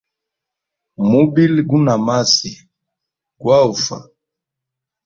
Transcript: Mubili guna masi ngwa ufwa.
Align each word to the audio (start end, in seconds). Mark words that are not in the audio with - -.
Mubili 1.09 1.61
guna 1.69 1.93
masi 2.05 2.51
ngwa 3.35 3.57
ufwa. 3.73 3.97